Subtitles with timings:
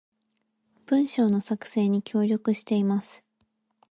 [0.87, 3.23] 文章の作成に協力しています